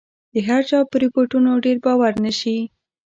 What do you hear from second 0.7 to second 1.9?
په رپوټونو ډېر